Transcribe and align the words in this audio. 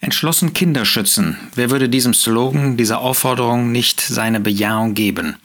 Entschlossen 0.00 0.54
Kinder 0.54 0.86
schützen. 0.86 1.36
Wer 1.54 1.70
würde 1.70 1.90
diesem 1.90 2.14
Slogan, 2.14 2.78
dieser 2.78 3.00
Aufforderung 3.00 3.70
nicht 3.70 4.00
seine 4.00 4.40
Bejahung 4.40 4.94
geben? 4.94 5.36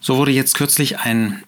So 0.00 0.16
wurde 0.16 0.32
jetzt 0.32 0.54
kürzlich 0.54 0.98
ein 1.00 1.42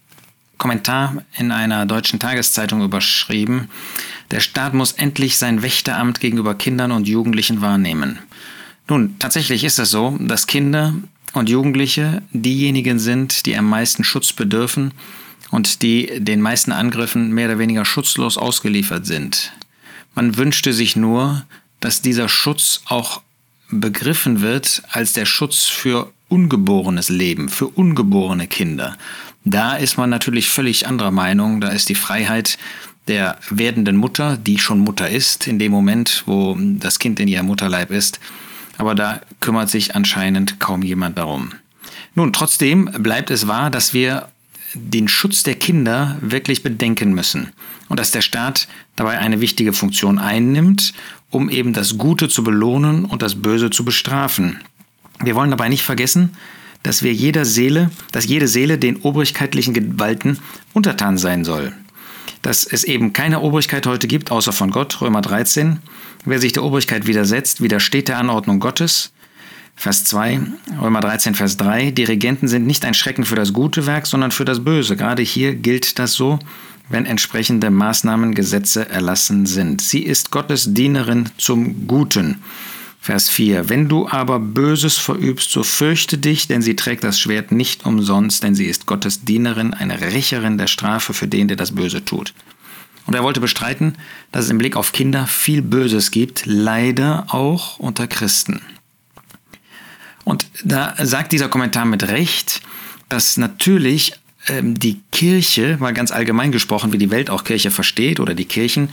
Kommentar 0.58 1.24
in 1.36 1.50
einer 1.50 1.86
deutschen 1.86 2.20
Tageszeitung 2.20 2.82
überschrieben. 2.82 3.70
Der 4.30 4.40
Staat 4.40 4.74
muss 4.74 4.92
endlich 4.92 5.38
sein 5.38 5.62
Wächteramt 5.62 6.20
gegenüber 6.20 6.54
Kindern 6.54 6.92
und 6.92 7.08
Jugendlichen 7.08 7.62
wahrnehmen. 7.62 8.18
Nun, 8.88 9.18
tatsächlich 9.18 9.64
ist 9.64 9.78
es 9.78 9.90
so, 9.90 10.16
dass 10.20 10.46
Kinder 10.46 10.94
und 11.32 11.48
Jugendliche 11.48 12.22
diejenigen 12.32 12.98
sind, 12.98 13.46
die 13.46 13.56
am 13.56 13.68
meisten 13.68 14.04
Schutz 14.04 14.34
bedürfen 14.34 14.92
und 15.50 15.82
die 15.82 16.10
den 16.18 16.42
meisten 16.42 16.72
Angriffen 16.72 17.32
mehr 17.32 17.48
oder 17.48 17.58
weniger 17.58 17.86
schutzlos 17.86 18.36
ausgeliefert 18.36 19.06
sind. 19.06 19.52
Man 20.14 20.36
wünschte 20.36 20.72
sich 20.72 20.94
nur, 20.94 21.44
dass 21.84 22.00
dieser 22.00 22.30
Schutz 22.30 22.80
auch 22.86 23.20
begriffen 23.68 24.40
wird 24.40 24.82
als 24.90 25.12
der 25.12 25.26
Schutz 25.26 25.64
für 25.66 26.10
ungeborenes 26.28 27.10
Leben, 27.10 27.50
für 27.50 27.66
ungeborene 27.66 28.46
Kinder. 28.46 28.96
Da 29.44 29.76
ist 29.76 29.98
man 29.98 30.08
natürlich 30.08 30.48
völlig 30.48 30.86
anderer 30.86 31.10
Meinung. 31.10 31.60
Da 31.60 31.68
ist 31.68 31.90
die 31.90 31.94
Freiheit 31.94 32.56
der 33.06 33.36
werdenden 33.50 33.96
Mutter, 33.96 34.38
die 34.38 34.58
schon 34.58 34.78
Mutter 34.78 35.10
ist, 35.10 35.46
in 35.46 35.58
dem 35.58 35.72
Moment, 35.72 36.22
wo 36.24 36.56
das 36.58 36.98
Kind 36.98 37.20
in 37.20 37.28
ihrem 37.28 37.46
Mutterleib 37.46 37.90
ist. 37.90 38.18
Aber 38.78 38.94
da 38.94 39.20
kümmert 39.40 39.68
sich 39.68 39.94
anscheinend 39.94 40.58
kaum 40.60 40.80
jemand 40.80 41.18
darum. 41.18 41.52
Nun, 42.14 42.32
trotzdem 42.32 42.86
bleibt 42.98 43.30
es 43.30 43.46
wahr, 43.46 43.70
dass 43.70 43.92
wir 43.92 44.28
den 44.72 45.06
Schutz 45.06 45.42
der 45.42 45.56
Kinder 45.56 46.16
wirklich 46.22 46.62
bedenken 46.62 47.12
müssen 47.12 47.52
und 47.88 48.00
dass 48.00 48.10
der 48.10 48.22
Staat 48.22 48.68
dabei 48.96 49.18
eine 49.18 49.40
wichtige 49.40 49.72
Funktion 49.72 50.18
einnimmt, 50.18 50.94
um 51.30 51.50
eben 51.50 51.72
das 51.72 51.98
Gute 51.98 52.28
zu 52.28 52.44
belohnen 52.44 53.04
und 53.04 53.22
das 53.22 53.42
Böse 53.42 53.70
zu 53.70 53.84
bestrafen. 53.84 54.60
Wir 55.22 55.34
wollen 55.34 55.50
dabei 55.50 55.68
nicht 55.68 55.82
vergessen, 55.82 56.36
dass 56.82 57.02
wir 57.02 57.12
jeder 57.12 57.44
Seele, 57.44 57.90
dass 58.12 58.26
jede 58.26 58.46
Seele 58.46 58.78
den 58.78 58.96
obrigkeitlichen 58.96 59.74
Gewalten 59.74 60.38
untertan 60.72 61.18
sein 61.18 61.44
soll. 61.44 61.72
Dass 62.42 62.64
es 62.66 62.84
eben 62.84 63.12
keine 63.12 63.40
Obrigkeit 63.40 63.86
heute 63.86 64.06
gibt, 64.06 64.30
außer 64.30 64.52
von 64.52 64.70
Gott, 64.70 65.00
Römer 65.00 65.22
13. 65.22 65.78
Wer 66.26 66.40
sich 66.40 66.52
der 66.52 66.62
Obrigkeit 66.62 67.06
widersetzt, 67.06 67.62
widersteht 67.62 68.08
der 68.08 68.18
Anordnung 68.18 68.60
Gottes. 68.60 69.12
Vers 69.76 70.04
2, 70.04 70.40
Römer 70.80 71.00
13, 71.00 71.34
Vers 71.34 71.56
3. 71.56 71.90
Die 71.90 72.04
Regenten 72.04 72.48
sind 72.48 72.66
nicht 72.66 72.84
ein 72.84 72.94
Schrecken 72.94 73.24
für 73.24 73.34
das 73.34 73.52
gute 73.52 73.86
Werk, 73.86 74.06
sondern 74.06 74.30
für 74.30 74.44
das 74.44 74.62
Böse. 74.62 74.96
Gerade 74.96 75.22
hier 75.22 75.54
gilt 75.54 75.98
das 75.98 76.12
so 76.12 76.38
wenn 76.88 77.06
entsprechende 77.06 77.70
Maßnahmen, 77.70 78.34
Gesetze 78.34 78.88
erlassen 78.88 79.46
sind. 79.46 79.80
Sie 79.80 80.02
ist 80.02 80.30
Gottes 80.30 80.74
Dienerin 80.74 81.30
zum 81.38 81.86
Guten. 81.86 82.42
Vers 83.00 83.28
4. 83.28 83.68
Wenn 83.68 83.88
du 83.88 84.08
aber 84.08 84.40
Böses 84.40 84.96
verübst, 84.96 85.50
so 85.50 85.62
fürchte 85.62 86.16
dich, 86.16 86.48
denn 86.48 86.62
sie 86.62 86.74
trägt 86.74 87.04
das 87.04 87.20
Schwert 87.20 87.52
nicht 87.52 87.84
umsonst, 87.84 88.42
denn 88.42 88.54
sie 88.54 88.64
ist 88.64 88.86
Gottes 88.86 89.26
Dienerin, 89.26 89.74
eine 89.74 90.00
Rächerin 90.00 90.56
der 90.56 90.68
Strafe 90.68 91.12
für 91.12 91.28
den, 91.28 91.48
der 91.48 91.58
das 91.58 91.74
Böse 91.74 92.02
tut. 92.02 92.32
Und 93.06 93.12
er 93.12 93.22
wollte 93.22 93.40
bestreiten, 93.40 93.98
dass 94.32 94.46
es 94.46 94.50
im 94.50 94.56
Blick 94.56 94.76
auf 94.76 94.92
Kinder 94.92 95.26
viel 95.26 95.60
Böses 95.60 96.10
gibt, 96.12 96.46
leider 96.46 97.26
auch 97.28 97.78
unter 97.78 98.06
Christen. 98.06 98.62
Und 100.24 100.46
da 100.64 100.94
sagt 101.04 101.32
dieser 101.32 101.50
Kommentar 101.50 101.84
mit 101.84 102.08
Recht, 102.08 102.62
dass 103.10 103.36
natürlich 103.36 104.14
die 104.48 105.00
Kirche, 105.10 105.76
mal 105.80 105.94
ganz 105.94 106.10
allgemein 106.10 106.52
gesprochen, 106.52 106.92
wie 106.92 106.98
die 106.98 107.10
Welt 107.10 107.30
auch 107.30 107.44
Kirche 107.44 107.70
versteht 107.70 108.20
oder 108.20 108.34
die 108.34 108.44
Kirchen, 108.44 108.88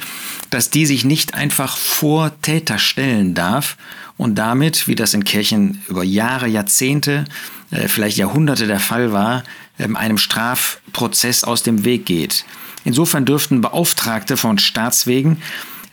dass 0.49 0.69
die 0.69 0.85
sich 0.85 1.03
nicht 1.03 1.33
einfach 1.33 1.77
vor 1.77 2.31
Täter 2.41 2.79
stellen 2.79 3.33
darf 3.33 3.77
und 4.17 4.35
damit, 4.35 4.87
wie 4.87 4.95
das 4.95 5.13
in 5.13 5.23
Kirchen 5.23 5.81
über 5.87 6.03
Jahre, 6.03 6.47
Jahrzehnte, 6.47 7.25
äh, 7.71 7.87
vielleicht 7.87 8.17
Jahrhunderte 8.17 8.67
der 8.67 8.79
Fall 8.79 9.11
war, 9.11 9.43
ähm, 9.79 9.95
einem 9.95 10.17
Strafprozess 10.17 11.43
aus 11.43 11.63
dem 11.63 11.85
Weg 11.85 12.05
geht. 12.05 12.45
Insofern 12.83 13.25
dürften 13.25 13.61
Beauftragte 13.61 14.37
von 14.37 14.57
Staatswegen 14.57 15.41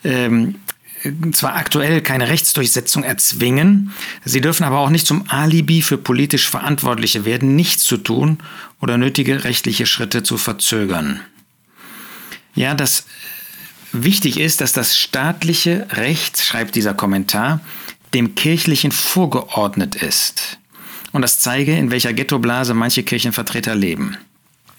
ähm, 0.04 0.56
zwar 1.32 1.56
aktuell 1.56 2.00
keine 2.00 2.28
Rechtsdurchsetzung 2.28 3.04
erzwingen, 3.04 3.92
sie 4.24 4.40
dürfen 4.40 4.64
aber 4.64 4.78
auch 4.78 4.90
nicht 4.90 5.06
zum 5.06 5.24
Alibi 5.28 5.82
für 5.82 5.98
politisch 5.98 6.48
Verantwortliche 6.48 7.24
werden, 7.24 7.56
nichts 7.56 7.84
zu 7.84 7.96
tun 7.96 8.38
oder 8.80 8.98
nötige 8.98 9.44
rechtliche 9.44 9.86
Schritte 9.86 10.22
zu 10.22 10.38
verzögern. 10.38 11.20
Ja, 12.54 12.74
das 12.74 13.06
wichtig 13.92 14.38
ist, 14.40 14.60
dass 14.60 14.72
das 14.72 14.96
staatliche 14.96 15.86
Recht, 15.92 16.40
schreibt 16.40 16.74
dieser 16.74 16.94
Kommentar, 16.94 17.60
dem 18.14 18.34
kirchlichen 18.34 18.92
vorgeordnet 18.92 19.94
ist. 19.96 20.58
Und 21.12 21.22
das 21.22 21.40
zeige, 21.40 21.76
in 21.76 21.90
welcher 21.90 22.12
Ghettoblase 22.12 22.74
manche 22.74 23.02
Kirchenvertreter 23.02 23.74
leben 23.74 24.16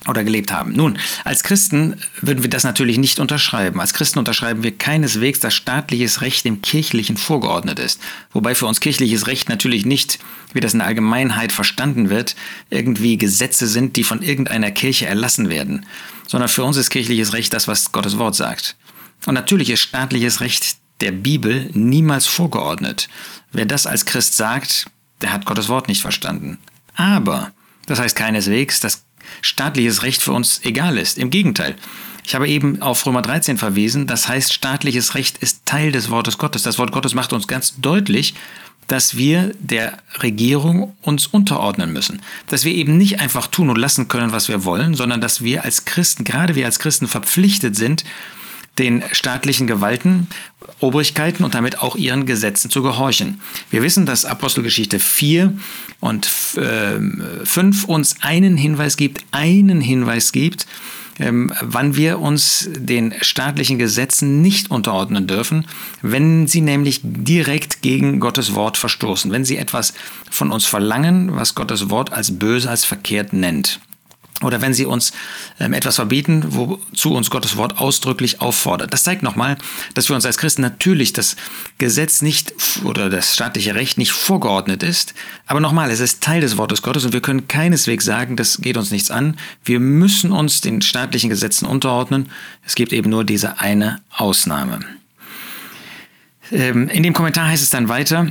oder 0.08 0.24
gelebt 0.24 0.52
haben. 0.52 0.74
Nun, 0.74 0.98
als 1.26 1.44
Christen 1.44 1.96
würden 2.22 2.44
wir 2.44 2.50
das 2.50 2.64
natürlich 2.64 2.98
nicht 2.98 3.20
unterschreiben. 3.20 3.82
Als 3.82 3.94
Christen 3.94 4.20
unterschreiben 4.20 4.64
wir 4.64 4.78
keineswegs, 4.78 5.40
dass 5.40 5.54
staatliches 5.54 6.22
Recht 6.22 6.46
dem 6.46 6.62
kirchlichen 6.62 7.18
vorgeordnet 7.18 7.80
ist. 7.80 8.00
Wobei 8.32 8.56
für 8.56 8.66
uns 8.66 8.80
kirchliches 8.80 9.28
Recht 9.28 9.50
natürlich 9.50 9.86
nicht, 9.86 10.20
wie 10.54 10.62
das 10.62 10.74
in 10.74 10.80
der 10.80 10.88
Allgemeinheit 10.88 11.52
verstanden 11.52 12.10
wird, 12.10 12.36
irgendwie 12.70 13.18
Gesetze 13.18 13.68
sind, 13.68 13.98
die 13.98 14.04
von 14.04 14.22
irgendeiner 14.22 14.72
Kirche 14.72 15.06
erlassen 15.06 15.50
werden, 15.50 15.86
sondern 16.28 16.50
für 16.50 16.64
uns 16.64 16.78
ist 16.78 16.90
kirchliches 16.90 17.34
Recht 17.34 17.54
das, 17.54 17.68
was 17.68 17.92
Gottes 17.92 18.18
Wort 18.18 18.36
sagt. 18.36 18.78
Und 19.26 19.34
natürlich 19.34 19.70
ist 19.70 19.82
staatliches 19.82 20.40
Recht 20.40 20.78
der 21.02 21.12
Bibel 21.12 21.70
niemals 21.74 22.26
vorgeordnet. 22.26 23.10
Wer 23.52 23.66
das 23.66 23.86
als 23.86 24.06
Christ 24.06 24.36
sagt, 24.36 24.88
der 25.22 25.34
hat 25.34 25.46
Gottes 25.46 25.68
Wort 25.68 25.88
nicht 25.88 26.02
verstanden. 26.02 26.58
Aber 26.96 27.52
das 27.86 28.00
heißt 28.00 28.16
keineswegs, 28.16 28.80
dass 28.80 29.04
staatliches 29.42 30.04
Recht 30.04 30.22
für 30.22 30.32
uns 30.32 30.62
egal 30.64 30.98
ist. 30.98 31.18
Im 31.18 31.30
Gegenteil. 31.30 31.76
Ich 32.26 32.36
habe 32.36 32.48
eben 32.48 32.82
auf 32.82 33.06
Römer 33.06 33.22
13 33.22 33.58
verwiesen, 33.58 34.06
das 34.06 34.28
heißt, 34.28 34.54
staatliches 34.54 35.16
Recht 35.16 35.40
ist 35.40 35.66
Teil 35.66 35.92
des 35.92 36.10
Wortes 36.10 36.38
Gottes. 36.38 36.64
Das 36.64 36.78
Wort 36.78 36.92
Gottes 36.92 37.16
macht 37.16 37.34
uns 37.34 37.48
ganz 37.48 37.74
deutlich, 37.78 38.36
dass 38.88 39.18
wir 39.18 39.52
der 39.60 39.98
Regierung 40.22 40.96
uns 41.02 41.28
unterordnen 41.28 41.94
müssen. 41.94 42.22
Dass 42.48 42.66
wir 42.66 42.74
eben 42.74 42.98
nicht 42.98 43.20
einfach 43.20 43.48
tun 43.48 43.70
und 43.70 43.78
lassen 43.78 44.08
können, 44.08 44.32
was 44.32 44.48
wir 44.48 44.64
wollen, 44.66 44.96
sondern 44.96 45.22
dass 45.22 45.44
wir 45.44 45.64
als 45.64 45.86
Christen, 45.86 46.24
gerade 46.24 46.56
wir 46.56 46.66
als 46.66 46.80
Christen 46.80 47.08
verpflichtet 47.08 47.76
sind, 47.76 48.04
den 48.80 49.04
staatlichen 49.12 49.68
Gewalten, 49.68 50.28
Obrigkeiten 50.80 51.44
und 51.44 51.54
damit 51.54 51.80
auch 51.82 51.96
ihren 51.96 52.26
Gesetzen 52.26 52.70
zu 52.70 52.82
gehorchen. 52.82 53.42
Wir 53.70 53.84
wissen, 53.84 54.06
dass 54.06 54.26
Apostelgeschichte 54.26 55.00
4 55.00 55.54
und 56.00 56.26
5 56.26 56.58
ähm, 56.58 57.74
uns 57.88 58.16
einen 58.22 58.58
Hinweis 58.58 58.98
gibt, 58.98 59.24
einen 59.32 59.82
Hinweis 59.82 60.32
gibt, 60.32 60.66
ähm, 61.20 61.52
wann 61.62 61.98
wir 61.98 62.20
uns 62.20 62.70
den 62.74 63.14
staatlichen 63.22 63.78
Gesetzen 63.78 64.42
nicht 64.42 64.72
unterordnen 64.72 65.28
dürfen, 65.28 65.68
wenn 66.02 66.48
sie 66.48 66.62
nämlich 66.62 67.02
direkt 67.04 67.82
gegen 67.82 68.22
Gottes 68.22 68.56
Wort 68.56 68.78
verstoßen, 68.78 69.32
wenn 69.32 69.44
sie 69.44 69.58
etwas 69.58 69.94
von 70.32 70.52
uns 70.52 70.66
verlangen, 70.66 71.36
was 71.36 71.56
Gottes 71.56 71.90
Wort 71.90 72.14
als 72.14 72.40
böse, 72.40 72.70
als 72.70 72.86
verkehrt 72.86 73.34
nennt 73.34 73.82
oder 74.42 74.62
wenn 74.62 74.74
sie 74.74 74.86
uns 74.86 75.12
ähm, 75.60 75.74
etwas 75.74 75.96
verbieten, 75.96 76.44
wozu 76.48 77.14
uns 77.14 77.30
Gottes 77.30 77.58
Wort 77.58 77.78
ausdrücklich 77.78 78.42
auffordert. 78.42 78.94
Das 78.94 79.04
zeigt 79.04 79.24
nochmal, 79.24 79.58
dass 79.94 80.08
für 80.08 80.16
uns 80.16 80.26
als 80.26 80.38
Christen 80.38 80.62
natürlich 80.62 81.14
das 81.14 81.36
Gesetz 81.78 82.22
nicht 82.22 82.54
oder 82.84 83.10
das 83.10 83.34
staatliche 83.34 83.76
Recht 83.76 83.98
nicht 83.98 84.12
vorgeordnet 84.12 84.84
ist. 84.84 85.14
Aber 85.46 85.60
nochmal, 85.60 85.92
es 85.92 86.00
ist 86.00 86.22
Teil 86.22 86.42
des 86.42 86.58
Wortes 86.58 86.82
Gottes 86.82 87.06
und 87.06 87.14
wir 87.14 87.22
können 87.22 87.48
keineswegs 87.48 88.06
sagen, 88.06 88.36
das 88.36 88.60
geht 88.62 88.78
uns 88.78 88.92
nichts 88.92 89.12
an. 89.12 89.38
Wir 89.64 89.80
müssen 89.80 90.32
uns 90.32 90.62
den 90.62 90.82
staatlichen 90.82 91.30
Gesetzen 91.30 91.66
unterordnen. 91.66 92.30
Es 92.66 92.76
gibt 92.76 92.94
eben 92.94 93.10
nur 93.10 93.26
diese 93.26 93.60
eine 93.60 94.02
Ausnahme. 94.12 94.80
Ähm, 96.52 96.88
in 96.90 97.04
dem 97.04 97.14
Kommentar 97.14 97.48
heißt 97.48 97.64
es 97.64 97.70
dann 97.70 97.90
weiter, 97.90 98.28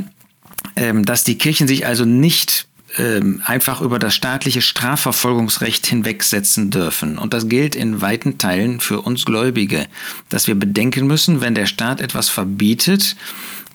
ähm, 0.76 1.04
dass 1.04 1.24
die 1.24 1.38
Kirchen 1.38 1.68
sich 1.68 1.86
also 1.86 2.04
nicht 2.04 2.67
ähm, 2.96 3.42
einfach 3.44 3.80
über 3.80 3.98
das 3.98 4.14
staatliche 4.14 4.62
Strafverfolgungsrecht 4.62 5.86
hinwegsetzen 5.86 6.70
dürfen. 6.70 7.18
Und 7.18 7.34
das 7.34 7.48
gilt 7.48 7.76
in 7.76 8.00
weiten 8.00 8.38
Teilen 8.38 8.80
für 8.80 9.02
uns 9.02 9.24
Gläubige, 9.24 9.86
dass 10.28 10.46
wir 10.46 10.54
bedenken 10.54 11.06
müssen, 11.06 11.40
wenn 11.40 11.54
der 11.54 11.66
Staat 11.66 12.00
etwas 12.00 12.28
verbietet, 12.28 13.16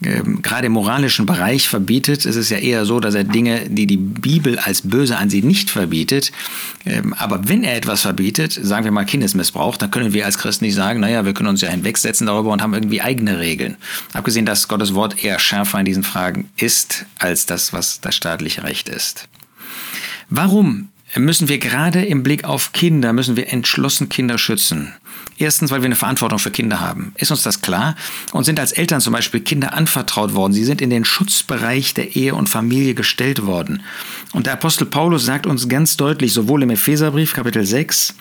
gerade 0.03 0.67
im 0.67 0.73
moralischen 0.73 1.25
Bereich 1.25 1.67
verbietet, 1.67 2.25
ist 2.25 2.35
es 2.35 2.49
ja 2.49 2.57
eher 2.57 2.85
so, 2.85 2.99
dass 2.99 3.15
er 3.15 3.23
Dinge, 3.23 3.69
die 3.69 3.87
die 3.87 3.97
Bibel 3.97 4.59
als 4.59 4.81
böse 4.81 5.17
an 5.17 5.29
sie 5.29 5.41
nicht 5.41 5.69
verbietet, 5.69 6.31
ähm, 6.85 7.13
aber 7.13 7.47
wenn 7.49 7.63
er 7.63 7.75
etwas 7.75 8.01
verbietet, 8.01 8.53
sagen 8.53 8.85
wir 8.85 8.91
mal 8.91 9.05
Kindesmissbrauch, 9.05 9.77
dann 9.77 9.91
können 9.91 10.13
wir 10.13 10.25
als 10.25 10.37
Christen 10.37 10.65
nicht 10.65 10.75
sagen, 10.75 10.99
naja, 10.99 11.25
wir 11.25 11.33
können 11.33 11.49
uns 11.49 11.61
ja 11.61 11.69
hinwegsetzen 11.69 12.27
darüber 12.27 12.51
und 12.51 12.61
haben 12.61 12.73
irgendwie 12.73 13.01
eigene 13.01 13.39
Regeln. 13.39 13.77
Abgesehen, 14.13 14.45
dass 14.45 14.67
Gottes 14.67 14.93
Wort 14.93 15.23
eher 15.23 15.39
schärfer 15.39 15.79
in 15.79 15.85
diesen 15.85 16.03
Fragen 16.03 16.49
ist, 16.57 17.05
als 17.19 17.45
das, 17.45 17.73
was 17.73 18.01
das 18.01 18.15
staatliche 18.15 18.63
Recht 18.63 18.89
ist. 18.89 19.27
Warum 20.29 20.89
müssen 21.19 21.47
wir 21.47 21.59
gerade 21.59 22.03
im 22.05 22.23
Blick 22.23 22.43
auf 22.43 22.71
Kinder, 22.71 23.13
müssen 23.13 23.35
wir 23.35 23.51
entschlossen 23.51 24.09
Kinder 24.09 24.37
schützen. 24.37 24.93
Erstens, 25.37 25.71
weil 25.71 25.81
wir 25.81 25.85
eine 25.85 25.95
Verantwortung 25.95 26.39
für 26.39 26.51
Kinder 26.51 26.79
haben. 26.79 27.13
Ist 27.15 27.31
uns 27.31 27.43
das 27.43 27.61
klar? 27.61 27.95
Und 28.33 28.43
sind 28.43 28.59
als 28.59 28.71
Eltern 28.71 29.01
zum 29.01 29.13
Beispiel 29.13 29.39
Kinder 29.39 29.73
anvertraut 29.73 30.35
worden. 30.35 30.53
Sie 30.53 30.63
sind 30.63 30.81
in 30.81 30.89
den 30.89 31.05
Schutzbereich 31.05 31.93
der 31.93 32.15
Ehe 32.15 32.35
und 32.35 32.49
Familie 32.49 32.93
gestellt 32.93 33.45
worden. 33.45 33.83
Und 34.33 34.45
der 34.45 34.53
Apostel 34.53 34.85
Paulus 34.85 35.25
sagt 35.25 35.47
uns 35.47 35.67
ganz 35.67 35.97
deutlich, 35.97 36.33
sowohl 36.33 36.63
im 36.63 36.69
Epheserbrief 36.69 37.33
Kapitel 37.33 37.65
6 37.65 38.15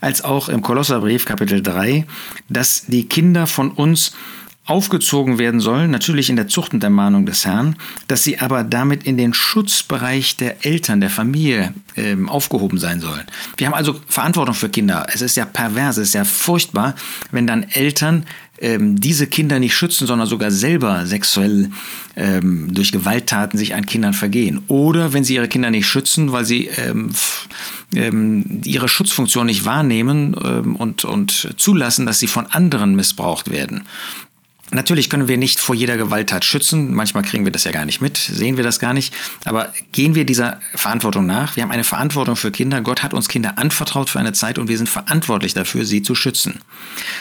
als 0.00 0.22
auch 0.22 0.48
im 0.48 0.60
Kolosserbrief 0.60 1.24
Kapitel 1.24 1.62
3, 1.62 2.06
dass 2.48 2.84
die 2.86 3.08
Kinder 3.08 3.46
von 3.46 3.70
uns 3.70 4.12
aufgezogen 4.66 5.38
werden 5.38 5.60
sollen, 5.60 5.90
natürlich 5.90 6.30
in 6.30 6.36
der 6.36 6.48
Zucht 6.48 6.72
und 6.72 6.82
der 6.82 6.90
Mahnung 6.90 7.26
des 7.26 7.44
Herrn, 7.44 7.76
dass 8.08 8.22
sie 8.22 8.38
aber 8.38 8.64
damit 8.64 9.04
in 9.04 9.18
den 9.18 9.34
Schutzbereich 9.34 10.36
der 10.36 10.64
Eltern, 10.64 11.00
der 11.00 11.10
Familie 11.10 11.74
äh, 11.96 12.16
aufgehoben 12.26 12.78
sein 12.78 13.00
sollen. 13.00 13.24
Wir 13.58 13.66
haben 13.66 13.74
also 13.74 14.00
Verantwortung 14.08 14.54
für 14.54 14.70
Kinder. 14.70 15.06
Es 15.12 15.20
ist 15.20 15.36
ja 15.36 15.44
pervers, 15.44 15.98
es 15.98 16.08
ist 16.08 16.14
ja 16.14 16.24
furchtbar, 16.24 16.94
wenn 17.30 17.46
dann 17.46 17.64
Eltern 17.64 18.24
ähm, 18.58 18.98
diese 18.98 19.26
Kinder 19.26 19.58
nicht 19.58 19.74
schützen, 19.74 20.06
sondern 20.06 20.28
sogar 20.28 20.50
selber 20.50 21.06
sexuell 21.06 21.70
ähm, 22.16 22.72
durch 22.72 22.92
Gewalttaten 22.92 23.58
sich 23.58 23.74
an 23.74 23.84
Kindern 23.84 24.14
vergehen. 24.14 24.62
Oder 24.68 25.12
wenn 25.12 25.24
sie 25.24 25.34
ihre 25.34 25.48
Kinder 25.48 25.70
nicht 25.70 25.86
schützen, 25.86 26.32
weil 26.32 26.44
sie 26.44 26.68
ähm, 26.68 27.10
ähm 27.94 28.62
ihre 28.64 28.88
Schutzfunktion 28.88 29.46
nicht 29.46 29.64
wahrnehmen 29.64 30.36
ähm, 30.42 30.76
und, 30.76 31.04
und 31.04 31.54
zulassen, 31.56 32.06
dass 32.06 32.20
sie 32.20 32.28
von 32.28 32.46
anderen 32.46 32.94
missbraucht 32.94 33.50
werden. 33.50 33.82
Natürlich 34.74 35.08
können 35.08 35.28
wir 35.28 35.38
nicht 35.38 35.60
vor 35.60 35.76
jeder 35.76 35.96
Gewalttat 35.96 36.44
schützen. 36.44 36.94
Manchmal 36.94 37.22
kriegen 37.22 37.44
wir 37.44 37.52
das 37.52 37.62
ja 37.62 37.70
gar 37.70 37.84
nicht 37.84 38.00
mit, 38.00 38.16
sehen 38.16 38.56
wir 38.56 38.64
das 38.64 38.80
gar 38.80 38.92
nicht. 38.92 39.14
Aber 39.44 39.72
gehen 39.92 40.16
wir 40.16 40.26
dieser 40.26 40.58
Verantwortung 40.74 41.26
nach. 41.26 41.54
Wir 41.54 41.62
haben 41.62 41.70
eine 41.70 41.84
Verantwortung 41.84 42.34
für 42.34 42.50
Kinder. 42.50 42.80
Gott 42.80 43.04
hat 43.04 43.14
uns 43.14 43.28
Kinder 43.28 43.56
anvertraut 43.56 44.10
für 44.10 44.18
eine 44.18 44.32
Zeit 44.32 44.58
und 44.58 44.66
wir 44.68 44.76
sind 44.76 44.88
verantwortlich 44.88 45.54
dafür, 45.54 45.84
sie 45.84 46.02
zu 46.02 46.16
schützen. 46.16 46.58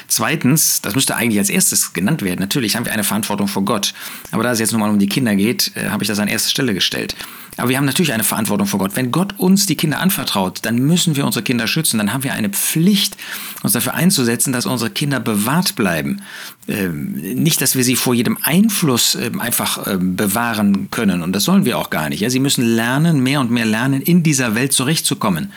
Zweitens, 0.08 0.82
das 0.82 0.96
müsste 0.96 1.16
eigentlich 1.16 1.38
als 1.38 1.52
erstes 1.52 1.94
genannt 1.94 2.24
werden. 2.24 2.40
Natürlich 2.40 2.76
haben 2.76 2.86
wir 2.86 2.92
eine 2.92 3.04
Verantwortung 3.04 3.48
vor 3.48 3.64
Gott. 3.64 3.94
Aber 4.32 4.42
da 4.42 4.52
es 4.52 4.60
jetzt 4.60 4.72
nun 4.72 4.82
mal 4.82 4.90
um 4.90 4.98
die 4.98 5.08
Kinder 5.08 5.36
geht, 5.36 5.72
äh, 5.76 5.90
habe 5.90 6.04
ich 6.04 6.08
das 6.08 6.18
an 6.18 6.28
erste 6.28 6.50
Stelle 6.50 6.74
gestellt. 6.74 7.16
Aber 7.58 7.70
wir 7.70 7.78
haben 7.78 7.86
natürlich 7.86 8.14
eine 8.14 8.24
Verantwortung 8.24 8.68
vor 8.68 8.80
Gott. 8.80 8.96
Wenn 8.96 9.12
Gott 9.12 9.36
uns 9.38 9.66
die 9.66 9.76
Kinder 9.76 10.00
anvertraut, 10.00 10.60
dann 10.64 10.80
müssen 10.80 11.16
wir 11.16 11.26
unsere 11.26 11.44
Kinder 11.44 11.68
schützen. 11.68 11.98
Dann 12.00 12.14
haben 12.14 12.24
wir 12.24 12.34
eine 12.34 12.50
Pflicht, 12.50 13.16
uns 13.62 13.74
dafür 13.74 13.94
einzusetzen, 13.94 14.54
dass 14.54 14.66
unsere 14.66 14.90
Kinder 14.90 15.20
bewahrt 15.20 15.76
bleiben. 15.76 16.22
Ähm, 16.68 17.43
nicht, 17.44 17.62
dass 17.62 17.76
wir 17.76 17.84
sie 17.84 17.96
vor 17.96 18.14
jedem 18.14 18.38
Einfluss 18.42 19.16
ähm, 19.16 19.40
einfach 19.40 19.88
ähm, 19.88 20.16
bewahren 20.16 20.90
können. 20.90 21.22
Und 21.22 21.34
das 21.34 21.44
sollen 21.44 21.66
wir 21.66 21.78
auch 21.78 21.90
gar 21.90 22.10
nicht. 22.10 22.30
Sie 22.30 22.40
müssen 22.40 22.66
lernen, 22.66 23.22
mehr 23.22 23.40
und 23.40 23.52
mehr 23.52 23.66
lernen, 23.66 24.02
in 24.02 24.24
dieser 24.24 24.56
Welt 24.56 24.74
zurechtzukommen. 24.74 25.52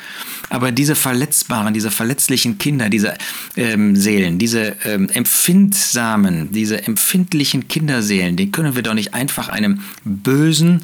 Aber 0.48 0.70
diese 0.72 0.94
verletzbaren, 0.94 1.74
diese 1.74 1.90
verletzlichen 1.90 2.58
Kinder, 2.58 2.88
diese 2.88 3.14
ähm, 3.56 3.96
Seelen, 3.96 4.38
diese 4.38 4.76
ähm, 4.84 5.08
empfindsamen, 5.08 6.52
diese 6.52 6.86
empfindlichen 6.86 7.68
Kinderseelen, 7.68 8.36
die 8.36 8.50
können 8.50 8.76
wir 8.76 8.82
doch 8.82 8.94
nicht 8.94 9.14
einfach 9.14 9.48
einem 9.48 9.80
bösen, 10.04 10.82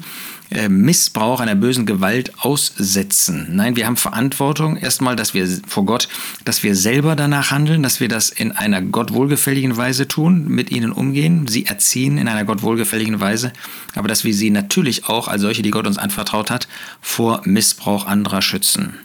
Missbrauch, 0.69 1.39
einer 1.39 1.55
bösen 1.55 1.85
Gewalt 1.85 2.33
aussetzen. 2.39 3.47
Nein, 3.51 3.75
wir 3.75 3.85
haben 3.85 3.97
Verantwortung 3.97 4.77
erstmal, 4.77 5.15
dass 5.15 5.33
wir 5.33 5.47
vor 5.67 5.85
Gott, 5.85 6.07
dass 6.45 6.63
wir 6.63 6.75
selber 6.75 7.15
danach 7.15 7.51
handeln, 7.51 7.83
dass 7.83 7.99
wir 7.99 8.07
das 8.07 8.29
in 8.29 8.51
einer 8.51 8.81
Gott 8.81 9.13
wohlgefälligen 9.13 9.77
Weise 9.77 10.07
tun, 10.07 10.47
mit 10.47 10.71
ihnen 10.71 10.91
umgehen, 10.91 11.47
sie 11.47 11.65
erziehen 11.65 12.17
in 12.17 12.27
einer 12.27 12.45
Gott 12.45 12.61
wohlgefälligen 12.61 13.19
Weise, 13.19 13.53
aber 13.95 14.07
dass 14.07 14.23
wir 14.23 14.33
sie 14.33 14.49
natürlich 14.49 15.09
auch 15.09 15.27
als 15.27 15.41
solche, 15.41 15.61
die 15.61 15.71
Gott 15.71 15.87
uns 15.87 15.97
anvertraut 15.97 16.51
hat, 16.51 16.67
vor 17.01 17.41
Missbrauch 17.45 18.05
anderer 18.05 18.41
schützen. 18.41 18.95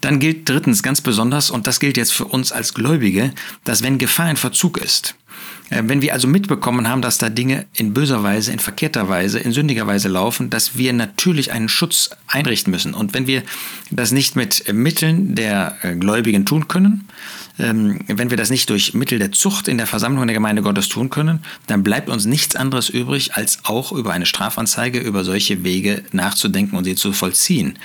Dann 0.00 0.20
gilt 0.20 0.48
drittens 0.48 0.82
ganz 0.82 1.00
besonders, 1.00 1.50
und 1.50 1.66
das 1.66 1.80
gilt 1.80 1.96
jetzt 1.96 2.12
für 2.12 2.26
uns 2.26 2.52
als 2.52 2.74
Gläubige, 2.74 3.32
dass 3.64 3.82
wenn 3.82 3.98
Gefahr 3.98 4.30
in 4.30 4.36
Verzug 4.36 4.78
ist, 4.78 5.14
äh, 5.14 5.23
wenn 5.70 6.02
wir 6.02 6.12
also 6.12 6.28
mitbekommen 6.28 6.88
haben, 6.88 7.02
dass 7.02 7.18
da 7.18 7.28
Dinge 7.28 7.66
in 7.74 7.94
böser 7.94 8.22
Weise, 8.22 8.52
in 8.52 8.58
verkehrter 8.58 9.08
Weise, 9.08 9.38
in 9.38 9.52
sündiger 9.52 9.86
Weise 9.86 10.08
laufen, 10.08 10.50
dass 10.50 10.76
wir 10.76 10.92
natürlich 10.92 11.52
einen 11.52 11.68
Schutz 11.68 12.10
einrichten 12.26 12.70
müssen. 12.70 12.94
Und 12.94 13.14
wenn 13.14 13.26
wir 13.26 13.42
das 13.90 14.12
nicht 14.12 14.36
mit 14.36 14.72
Mitteln 14.72 15.34
der 15.34 15.76
äh, 15.82 15.96
Gläubigen 15.96 16.44
tun 16.44 16.68
können, 16.68 17.08
wenn 17.56 18.30
wir 18.30 18.36
das 18.36 18.50
nicht 18.50 18.68
durch 18.68 18.94
Mittel 18.94 19.20
der 19.20 19.30
Zucht 19.30 19.68
in 19.68 19.78
der 19.78 19.86
Versammlung 19.86 20.26
der 20.26 20.34
Gemeinde 20.34 20.62
Gottes 20.62 20.88
tun 20.88 21.08
können, 21.08 21.44
dann 21.68 21.84
bleibt 21.84 22.08
uns 22.08 22.24
nichts 22.24 22.56
anderes 22.56 22.88
übrig, 22.88 23.34
als 23.34 23.60
auch 23.62 23.92
über 23.92 24.12
eine 24.12 24.26
Strafanzeige, 24.26 24.98
über 24.98 25.22
solche 25.22 25.62
Wege 25.62 26.02
nachzudenken 26.10 26.76
und 26.76 26.84
sie 26.84 26.96
zu 26.96 27.12
vollziehen. 27.12 27.78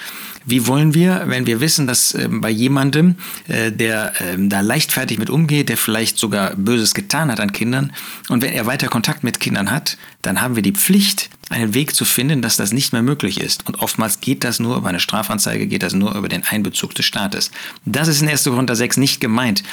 Wie 0.45 0.65
wollen 0.65 0.93
wir, 0.95 1.25
wenn 1.27 1.45
wir 1.45 1.61
wissen, 1.61 1.85
dass 1.85 2.13
äh, 2.13 2.27
bei 2.29 2.49
jemandem, 2.49 3.15
äh, 3.47 3.71
der 3.71 4.13
äh, 4.19 4.37
da 4.37 4.61
leichtfertig 4.61 5.19
mit 5.19 5.29
umgeht, 5.29 5.69
der 5.69 5.77
vielleicht 5.77 6.17
sogar 6.17 6.55
Böses 6.55 6.95
getan 6.95 7.29
hat 7.29 7.39
an 7.39 7.51
Kindern, 7.51 7.91
und 8.29 8.41
wenn 8.41 8.53
er 8.53 8.65
weiter 8.65 8.87
Kontakt 8.87 9.23
mit 9.23 9.39
Kindern 9.39 9.69
hat, 9.69 9.97
dann 10.21 10.41
haben 10.41 10.55
wir 10.55 10.63
die 10.63 10.71
Pflicht, 10.71 11.29
einen 11.49 11.73
Weg 11.73 11.95
zu 11.95 12.05
finden, 12.05 12.41
dass 12.41 12.57
das 12.57 12.71
nicht 12.71 12.93
mehr 12.93 13.01
möglich 13.01 13.39
ist. 13.39 13.67
Und 13.67 13.81
oftmals 13.81 14.21
geht 14.21 14.43
das 14.43 14.59
nur 14.59 14.77
über 14.77 14.89
eine 14.89 14.99
Strafanzeige, 14.99 15.67
geht 15.67 15.83
das 15.83 15.93
nur 15.93 16.15
über 16.15 16.29
den 16.29 16.43
Einbezug 16.43 16.93
des 16.95 17.05
Staates. 17.05 17.51
Das 17.85 18.07
ist 18.07 18.21
in 18.21 18.29
1. 18.29 18.43
Korinther 18.43 18.75
6 18.75 18.97
nicht 18.97 19.19
gemeint, 19.19 19.63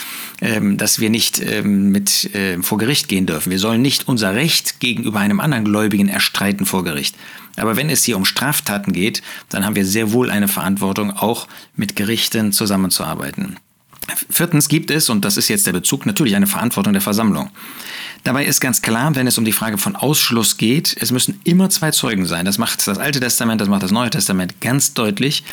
ähm, 0.41 0.79
dass 0.79 1.01
wir 1.01 1.11
nicht 1.11 1.41
ähm, 1.41 1.91
mit 1.91 2.35
äh, 2.35 2.63
vor 2.63 2.79
Gericht 2.79 3.09
gehen 3.09 3.27
dürfen. 3.27 3.51
Wir 3.51 3.59
sollen 3.59 3.83
nicht 3.83 4.09
unser 4.09 4.35
Recht 4.35 4.81
gegenüber 4.81 5.21
einem 5.21 5.41
anderen 5.41 5.65
Gläubigen 5.65 6.09
erstreiten 6.09 6.67
vor 6.67 6.83
Gericht. 6.83 7.15
Aber 7.57 7.77
wenn 7.77 7.91
es 7.91 8.05
hier 8.05 8.17
um 8.17 8.25
Straftaten 8.25 8.93
geht, 8.93 9.23
dann 9.49 9.65
haben 9.65 9.77
wir 9.77 9.87
sehr 9.87 10.13
wohl 10.13 10.31
eine 10.31 10.49
Verantwortung, 10.49 11.11
auch 11.11 11.49
mit 11.75 11.97
Gerichten 11.97 12.53
zusammenzuarbeiten. 12.53 13.57
Viertens 14.31 14.69
gibt 14.69 14.91
es, 14.91 15.09
und 15.11 15.25
das 15.25 15.37
ist 15.37 15.49
jetzt 15.49 15.67
der 15.67 15.73
Bezug, 15.73 16.07
natürlich 16.07 16.37
eine 16.37 16.47
Verantwortung 16.47 16.93
der 16.93 17.03
Versammlung. 17.03 17.51
Dabei 18.23 18.45
ist 18.45 18.61
ganz 18.61 18.83
klar, 18.83 19.15
wenn 19.15 19.27
es 19.27 19.39
um 19.39 19.45
die 19.45 19.53
Frage 19.53 19.79
von 19.79 19.97
Ausschluss 19.97 20.57
geht, 20.57 20.97
es 21.01 21.13
müssen 21.13 21.41
immer 21.45 21.71
zwei 21.71 21.91
Zeugen 21.91 22.27
sein. 22.27 22.45
Das 22.45 22.59
macht 22.59 22.87
das 22.87 22.99
Alte 22.99 23.21
Testament, 23.21 23.61
das 23.61 23.69
macht 23.69 23.83
das 23.83 23.91
Neue 23.91 24.11
Testament 24.11 24.61
ganz 24.61 24.95
deutlich. 24.95 25.45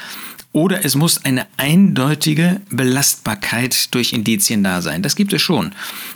Oder 0.55 0.85
es 0.85 0.93
muss 0.93 1.25
eine 1.25 1.47
eindeutige 1.57 2.61
Belastbarkeit 2.69 3.91
durch 3.95 4.13
Indizien 4.13 4.63
da 4.63 4.83
sein. 4.83 5.01
Das 5.01 5.15
gibt 5.15 5.33
es 5.33 5.41
schon. 5.41 5.71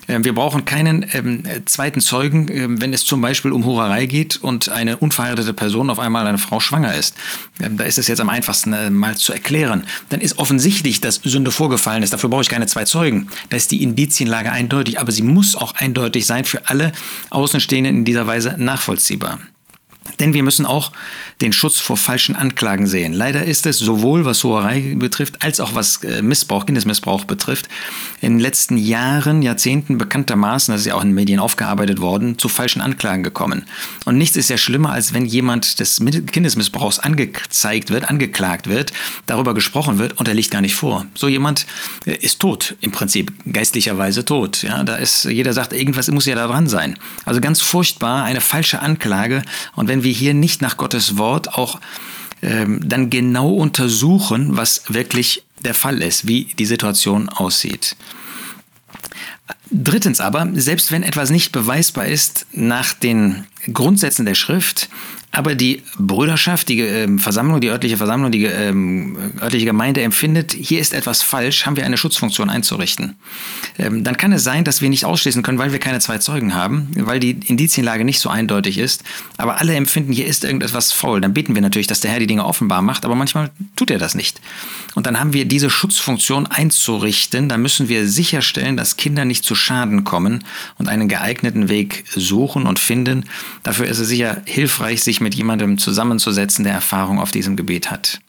Ähm, 0.07 0.23
wir 0.23 0.35
brauchen 0.35 0.63
keinen 0.63 1.03
ähm, 1.13 1.41
zweiten 1.65 2.01
Zeugen, 2.01 2.47
ähm, 2.51 2.79
wenn 2.79 2.93
es 2.93 3.03
zum 3.03 3.19
Beispiel 3.19 3.51
um 3.51 3.65
Hurerei 3.65 4.05
geht 4.05 4.37
und 4.37 4.69
eine 4.69 4.97
unverheiratete 4.97 5.55
Person 5.55 5.89
auf 5.89 5.97
einmal 5.97 6.27
eine 6.27 6.37
Frau 6.37 6.59
schwanger 6.59 6.93
ist. 6.93 7.15
Ähm, 7.59 7.77
da 7.77 7.85
ist 7.85 7.97
es 7.97 8.07
jetzt 8.07 8.21
am 8.21 8.29
einfachsten 8.29 8.73
äh, 8.73 8.91
mal 8.91 9.17
zu 9.17 9.33
erklären. 9.33 9.85
Dann 10.09 10.21
ist 10.21 10.37
offensichtlich, 10.37 11.01
dass 11.01 11.15
Sünde 11.15 11.49
vorgefallen 11.49 12.03
ist. 12.03 12.13
Dafür 12.13 12.29
brauche 12.29 12.43
ich 12.43 12.49
keine 12.49 12.67
zwei 12.67 12.85
Zeugen. 12.85 13.29
Da 13.49 13.57
ist 13.57 13.71
die 13.71 13.81
Indizienlage 13.81 14.51
eindeutig, 14.51 14.99
aber 14.99 15.11
sie 15.11 15.23
muss 15.23 15.55
auch 15.55 15.73
eindeutig 15.73 16.27
sein 16.27 16.45
für 16.45 16.69
alle 16.69 16.91
Außenstehenden 17.31 17.95
in 17.95 18.05
dieser 18.05 18.27
Weise 18.27 18.53
nachvollziehbar. 18.59 19.39
Denn 20.19 20.33
wir 20.33 20.43
müssen 20.43 20.65
auch 20.65 20.92
den 21.42 21.53
Schutz 21.53 21.80
vor 21.80 21.97
falschen 21.97 22.35
Anklagen 22.35 22.87
sehen. 22.87 23.13
Leider 23.13 23.45
ist 23.45 23.65
es 23.65 23.77
sowohl 23.77 24.25
was 24.25 24.44
Hoherei 24.44 24.95
betrifft, 24.97 25.44
als 25.44 25.59
auch 25.59 25.75
was 25.75 26.03
äh, 26.03 26.21
Missbrauch, 26.21 26.65
Kindesmissbrauch 26.65 27.25
betrifft, 27.25 27.68
in 28.21 28.33
den 28.33 28.39
letzten 28.39 28.77
Jahren, 28.77 29.42
Jahrzehnten 29.42 29.97
bekanntermaßen, 29.97 30.73
das 30.73 30.81
ist 30.81 30.87
ja 30.87 30.95
auch 30.95 31.03
in 31.03 31.09
den 31.09 31.15
Medien 31.15 31.39
aufgearbeitet 31.39 32.01
worden, 32.01 32.39
zu 32.39 32.49
falschen 32.49 32.81
Anklagen 32.81 33.23
gekommen. 33.23 33.65
Und 34.06 34.18
nichts 34.18 34.35
ist 34.35 34.49
ja 34.49 34.57
schlimmer, 34.57 34.92
als 34.92 35.13
wenn 35.13 35.25
jemand 35.25 35.80
des 35.80 36.01
Kindesmissbrauchs 36.31 36.99
angezeigt 36.99 37.92
wird, 37.92 38.09
angeklagt 38.09 38.68
wird, 38.68 38.92
darüber 39.27 39.53
gesprochen 39.53 39.99
wird 39.99 40.19
und 40.19 40.27
er 40.27 40.33
liegt 40.33 40.51
gar 40.51 40.61
nicht 40.61 40.75
vor. 40.75 41.06
So 41.13 41.27
jemand 41.27 41.68
äh, 42.06 42.15
ist 42.15 42.39
tot, 42.39 42.75
im 42.81 42.92
Prinzip, 42.92 43.31
geistlicherweise 43.51 44.25
tot. 44.25 44.63
Ja, 44.63 44.83
da 44.83 44.95
ist, 44.95 45.25
jeder 45.25 45.53
sagt, 45.53 45.73
irgendwas 45.73 46.09
muss 46.09 46.25
ja 46.25 46.35
da 46.35 46.47
dran 46.47 46.68
sein. 46.68 46.97
Also 47.25 47.42
ganz 47.42 47.61
furchtbar, 47.61 48.23
eine 48.23 48.42
falsche 48.42 48.81
Anklage. 48.81 49.44
Und 49.75 49.87
wenn 49.87 50.03
wir 50.03 50.06
hier 50.14 50.33
nicht 50.33 50.61
nach 50.61 50.78
Gottes 50.78 51.18
Wort 51.18 51.54
auch 51.54 51.80
ähm, 52.42 52.81
dann 52.87 53.09
genau 53.09 53.49
untersuchen, 53.54 54.57
was 54.57 54.83
wirklich 54.87 55.44
der 55.59 55.73
Fall 55.73 56.02
ist, 56.02 56.28
wie 56.28 56.45
die 56.57 56.66
Situation 56.66 57.30
aussieht. 57.30 57.95
Drittens 59.69 60.21
aber, 60.21 60.47
selbst 60.54 60.92
wenn 60.92 61.04
etwas 61.04 61.30
nicht 61.30 61.52
beweisbar 61.52 62.07
ist 62.07 62.47
nach 62.54 62.94
den 62.94 63.45
Grundsätzen 63.74 64.26
der 64.26 64.36
Schrift, 64.36 64.90
aber 65.31 65.56
die 65.56 65.83
Brüderschaft, 66.00 66.69
die 66.69 66.80
äh, 66.80 67.18
Versammlung, 67.18 67.59
die 67.59 67.68
örtliche 67.68 67.97
Versammlung, 67.97 68.31
die 68.31 68.45
äh, 68.45 68.74
örtliche 69.42 69.66
Gemeinde 69.66 70.02
empfindet, 70.02 70.54
hier 70.54 70.80
ist 70.80 70.94
etwas 70.94 71.21
falsch, 71.21 71.66
haben 71.66 71.76
wir 71.76 71.86
eine 71.86 71.97
Schutzfunktion 71.97 72.50
einzurichten. 72.50 73.18
Ähm, 73.78 74.04
dann 74.04 74.16
kann 74.16 74.31
es 74.31 74.44
sein, 74.44 74.64
dass 74.64 74.81
wir 74.81 74.90
nicht 74.90 75.06
ausschließen 75.06 75.44
können, 75.44 75.59
weil 75.59 75.74
wir 75.74 75.80
keine 75.80 76.00
zwei 76.00 76.18
Zeugen 76.18 76.56
haben, 76.56 76.90
weil 76.95 77.19
die 77.19 77.31
Indizienlage 77.45 78.06
nicht 78.06 78.19
so 78.19 78.30
eindeutig 78.30 78.78
ist, 78.78 79.04
aber 79.38 79.59
alle 79.59 79.76
empfinden, 79.76 80.14
hier 80.14 80.28
ist 80.28 80.45
irgendetwas 80.45 80.94
faul. 80.94 81.19
Dann 81.19 81.33
beten 81.33 81.56
wir 81.56 81.62
natürlich, 81.62 81.88
dass 81.88 82.00
der 82.00 82.12
Herr 82.12 82.19
die 82.19 82.28
Dinge 82.28 82.45
offenbar 82.45 82.81
macht, 82.81 83.04
aber 83.04 83.16
manchmal 83.16 83.52
tut 83.76 83.92
er 83.92 84.00
das 84.00 84.16
nicht. 84.16 84.40
Und 84.95 85.06
dann 85.06 85.19
haben 85.19 85.33
wir 85.33 85.45
diese 85.45 85.69
Schutzfunktion 85.69 86.47
einzurichten, 86.47 87.50
da 87.50 87.57
müssen 87.57 87.90
wir 87.90 88.07
sicherstellen, 88.07 88.78
dass 88.78 88.97
Kinder 88.97 89.26
nicht 89.26 89.44
zu 89.44 89.56
Schaden 89.57 90.04
kommen 90.04 90.44
und 90.78 90.87
einen 90.87 91.07
geeigneten 91.07 91.69
Weg 91.69 92.06
suchen 92.09 92.66
und 92.66 92.80
finden. 92.80 93.26
Dafür 93.64 93.87
ist 93.87 93.99
es 93.99 94.07
sicher 94.07 94.42
hilfreich, 94.45 95.04
sich 95.04 95.19
mit 95.19 95.35
jemandem 95.35 95.78
zusammenzusetzen, 95.78 96.64
der 96.64 96.73
Erfahrung 96.73 97.19
auf 97.19 97.31
diesem 97.31 97.56
Gebiet 97.56 97.92
hat. 97.92 98.19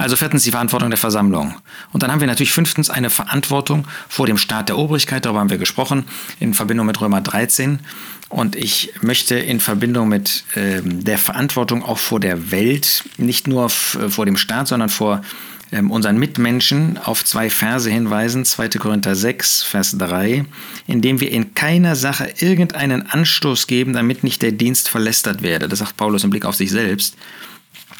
Also 0.00 0.16
viertens 0.16 0.44
die 0.44 0.50
Verantwortung 0.50 0.88
der 0.88 0.98
Versammlung. 0.98 1.54
Und 1.92 2.02
dann 2.02 2.10
haben 2.10 2.20
wir 2.20 2.26
natürlich 2.26 2.52
fünftens 2.52 2.88
eine 2.88 3.10
Verantwortung 3.10 3.86
vor 4.08 4.26
dem 4.26 4.38
Staat 4.38 4.70
der 4.70 4.78
Obrigkeit, 4.78 5.26
darüber 5.26 5.40
haben 5.40 5.50
wir 5.50 5.58
gesprochen, 5.58 6.04
in 6.38 6.54
Verbindung 6.54 6.86
mit 6.86 6.98
Römer 7.02 7.20
13. 7.20 7.80
Und 8.30 8.56
ich 8.56 8.94
möchte 9.02 9.34
in 9.34 9.60
Verbindung 9.60 10.08
mit 10.08 10.44
äh, 10.54 10.80
der 10.82 11.18
Verantwortung 11.18 11.82
auch 11.82 11.98
vor 11.98 12.18
der 12.18 12.50
Welt, 12.50 13.04
nicht 13.18 13.46
nur 13.46 13.68
vor 13.68 14.24
dem 14.24 14.38
Staat, 14.38 14.68
sondern 14.68 14.88
vor 14.88 15.20
ähm, 15.72 15.90
unseren 15.90 16.18
Mitmenschen 16.18 16.98
auf 16.98 17.24
zwei 17.24 17.50
Verse 17.50 17.88
hinweisen, 17.90 18.44
2. 18.44 18.70
Korinther 18.70 19.14
6, 19.14 19.62
Vers 19.62 19.96
3, 19.98 20.44
indem 20.86 21.20
wir 21.20 21.30
in 21.30 21.54
keiner 21.54 21.96
Sache 21.96 22.32
irgendeinen 22.38 23.02
Anstoß 23.02 23.66
geben, 23.66 23.92
damit 23.92 24.24
nicht 24.24 24.42
der 24.42 24.52
Dienst 24.52 24.88
verlästert 24.88 25.42
werde. 25.42 25.68
Das 25.68 25.78
sagt 25.78 25.96
Paulus 25.96 26.24
im 26.24 26.30
Blick 26.30 26.44
auf 26.44 26.56
sich 26.56 26.70
selbst. 26.70 27.16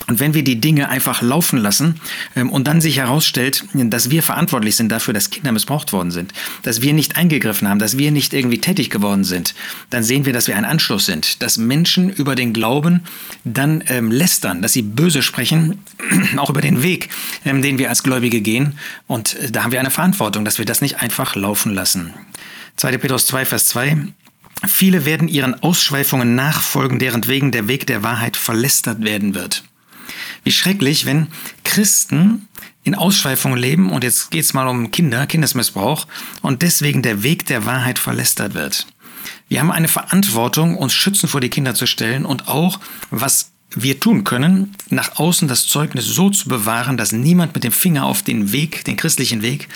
Und 0.06 0.18
wenn 0.18 0.34
wir 0.34 0.42
die 0.42 0.60
Dinge 0.60 0.88
einfach 0.88 1.22
laufen 1.22 1.58
lassen 1.58 2.00
ähm, 2.34 2.50
und 2.50 2.66
dann 2.66 2.80
sich 2.80 2.96
herausstellt, 2.96 3.64
dass 3.74 4.10
wir 4.10 4.22
verantwortlich 4.22 4.76
sind 4.76 4.90
dafür, 4.90 5.14
dass 5.14 5.30
Kinder 5.30 5.52
missbraucht 5.52 5.92
worden 5.92 6.10
sind, 6.10 6.32
dass 6.62 6.82
wir 6.82 6.92
nicht 6.92 7.16
eingegriffen 7.16 7.68
haben, 7.68 7.78
dass 7.78 7.98
wir 7.98 8.10
nicht 8.10 8.32
irgendwie 8.32 8.58
tätig 8.58 8.90
geworden 8.90 9.24
sind, 9.24 9.54
dann 9.90 10.02
sehen 10.02 10.24
wir, 10.24 10.32
dass 10.32 10.48
wir 10.48 10.56
ein 10.56 10.64
Anschluss 10.64 11.06
sind, 11.06 11.42
dass 11.42 11.58
Menschen 11.58 12.10
über 12.10 12.34
den 12.34 12.52
Glauben 12.52 13.02
dann 13.44 13.84
ähm, 13.86 14.10
lästern, 14.10 14.62
dass 14.62 14.72
sie 14.72 14.82
böse 14.82 15.22
sprechen, 15.22 15.84
auch 16.36 16.50
über 16.50 16.60
den 16.60 16.82
Weg, 16.82 17.10
ähm, 17.44 17.62
den 17.62 17.78
wir 17.78 17.88
als 17.88 18.02
Gläubige 18.02 18.40
gehen. 18.40 18.78
Und 19.06 19.36
äh, 19.36 19.50
da 19.50 19.64
haben 19.64 19.72
wir 19.72 19.80
eine 19.80 19.90
Verantwortung, 19.90 20.44
dass 20.44 20.58
wir 20.58 20.64
das 20.64 20.80
nicht 20.80 21.00
einfach 21.00 21.36
laufen 21.36 21.74
lassen. 21.74 22.14
2. 22.76 22.98
Petrus 22.98 23.26
2, 23.26 23.44
Vers 23.44 23.66
2. 23.68 23.98
Viele 24.66 25.04
werden 25.04 25.28
ihren 25.28 25.62
Ausschweifungen 25.62 26.34
nachfolgen, 26.34 26.98
deren 26.98 27.26
wegen 27.26 27.52
der 27.52 27.68
Weg 27.68 27.86
der 27.86 28.02
Wahrheit 28.02 28.36
verlästert 28.36 29.02
werden 29.02 29.34
wird. 29.34 29.64
Wie 30.44 30.52
schrecklich, 30.52 31.06
wenn 31.06 31.28
Christen 31.64 32.48
in 32.82 32.94
Ausschweifungen 32.94 33.58
leben 33.58 33.90
und 33.90 34.04
jetzt 34.04 34.30
geht 34.30 34.44
es 34.44 34.54
mal 34.54 34.68
um 34.68 34.90
Kinder, 34.90 35.26
Kindesmissbrauch 35.26 36.06
und 36.42 36.62
deswegen 36.62 37.02
der 37.02 37.22
Weg 37.22 37.46
der 37.46 37.66
Wahrheit 37.66 37.98
verlästert 37.98 38.54
wird. 38.54 38.86
Wir 39.48 39.60
haben 39.60 39.70
eine 39.70 39.88
Verantwortung, 39.88 40.76
uns 40.76 40.94
schützen 40.94 41.28
vor 41.28 41.40
die 41.40 41.50
Kinder 41.50 41.74
zu 41.74 41.86
stellen 41.86 42.24
und 42.24 42.48
auch, 42.48 42.80
was 43.10 43.50
wir 43.70 44.00
tun 44.00 44.24
können, 44.24 44.74
nach 44.88 45.18
außen 45.18 45.46
das 45.46 45.66
Zeugnis 45.66 46.04
so 46.06 46.30
zu 46.30 46.48
bewahren, 46.48 46.96
dass 46.96 47.12
niemand 47.12 47.54
mit 47.54 47.64
dem 47.64 47.72
Finger 47.72 48.04
auf 48.04 48.22
den 48.22 48.52
Weg, 48.52 48.84
den 48.84 48.96
christlichen 48.96 49.42
Weg, 49.42 49.68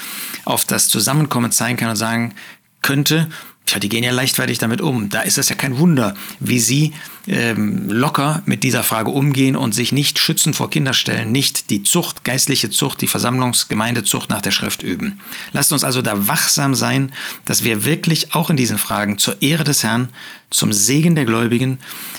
auf 0.44 0.64
das 0.64 0.88
Zusammenkommen 0.88 1.52
zeigen 1.52 1.76
kann 1.76 1.90
und 1.90 1.97
sagen 1.97 2.35
könnte, 2.83 3.28
Tja, 3.66 3.78
die 3.78 3.88
gehen 3.88 4.04
ja 4.04 4.12
leichtfertig 4.12 4.59
damit 4.59 4.83
um. 4.83 5.09
Da 5.09 5.23
ist 5.23 5.38
es 5.38 5.49
ja 5.49 5.54
kein 5.54 5.78
Wunder, 5.78 6.14
wie 6.38 6.61
sie 6.61 6.92
ähm, 7.26 7.88
locker 7.88 8.42
mit 8.44 8.62
dieser 8.62 8.83
Frage 8.83 9.11
umgehen 9.11 9.56
und 9.56 9.73
sich 9.73 9.90
nicht 9.90 10.18
schützen 10.18 10.52
vor 10.52 10.68
Kinderstellen, 10.68 11.33
nicht 11.33 11.71
die 11.71 11.83
Zucht, 11.83 12.25
geistliche 12.25 12.68
Zucht, 12.68 13.00
die 13.00 13.06
Versammlungsgemeindezucht 13.06 14.28
nach 14.28 14.42
der 14.42 14.50
Schrift 14.50 14.83
üben. 14.83 15.18
Lasst 15.52 15.73
uns 15.73 15.83
also 15.83 16.02
da 16.02 16.28
wachsam 16.28 16.75
sein, 16.75 17.12
dass 17.47 17.64
wir 17.64 17.87
wirklich 17.87 18.35
auch 18.35 18.50
in 18.50 18.59
diesen 18.59 18.76
Fragen 18.76 19.16
zur 19.16 19.40
Ehre 19.40 19.64
des 19.64 19.83
Herrn, 19.83 20.11
zum 20.50 20.75
Segen 20.75 21.14
der 21.14 21.25
Gläubigen, 21.25 21.78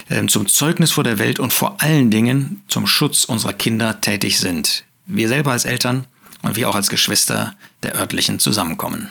äh, 0.10 0.26
zum 0.26 0.48
Zeugnis 0.48 0.92
vor 0.92 1.04
der 1.04 1.20
Welt 1.20 1.40
und 1.40 1.54
vor 1.54 1.80
allen 1.80 2.10
Dingen 2.10 2.64
zum 2.68 2.88
Schutz 2.88 3.24
unserer 3.24 3.54
Kinder 3.54 4.02
tätig 4.02 4.40
sind. 4.40 4.84
Wir 5.06 5.28
selber 5.28 5.52
als 5.52 5.66
Eltern 5.66 6.08
und 6.42 6.56
wir 6.56 6.70
auch 6.70 6.76
als 6.76 6.90
Geschwister 6.90 7.56
der 7.84 7.96
örtlichen 7.96 8.40
Zusammenkommen. 8.40 9.10